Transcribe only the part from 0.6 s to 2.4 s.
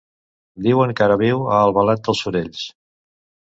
Diuen que ara viu a Albalat dels